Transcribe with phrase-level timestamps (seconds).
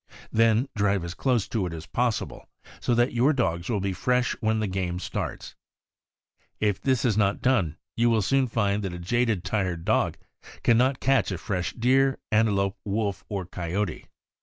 [0.31, 4.35] Then drive as close to it as possible, so that your dogs will be fresh
[4.39, 5.53] when the game starts.
[6.59, 10.17] If this is not done, you will soon find that a jaded, tired dog
[10.63, 14.07] can not catch a fresh deer, antelope, wolf, or coyote.